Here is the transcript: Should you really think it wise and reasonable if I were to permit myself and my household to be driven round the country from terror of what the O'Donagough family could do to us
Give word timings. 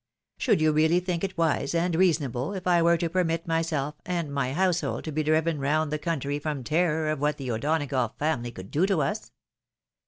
Should 0.39 0.61
you 0.61 0.71
really 0.71 0.99
think 0.99 1.23
it 1.23 1.37
wise 1.37 1.75
and 1.75 1.93
reasonable 1.95 2.53
if 2.53 2.65
I 2.65 2.81
were 2.81 2.97
to 2.97 3.07
permit 3.07 3.45
myself 3.47 3.93
and 4.03 4.33
my 4.33 4.51
household 4.53 5.03
to 5.03 5.11
be 5.11 5.21
driven 5.21 5.59
round 5.59 5.91
the 5.91 5.99
country 5.99 6.39
from 6.39 6.63
terror 6.63 7.11
of 7.11 7.19
what 7.19 7.37
the 7.37 7.51
O'Donagough 7.51 8.17
family 8.17 8.51
could 8.51 8.71
do 8.71 8.87
to 8.87 9.03
us 9.03 9.31